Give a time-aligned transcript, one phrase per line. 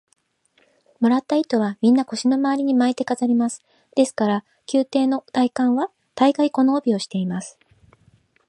[0.99, 3.61] もらった糸は、みんな腰のまわりに巻いて飾ります。
[3.95, 7.59] ですから、宮廷の大官は大がい、この帯をしています。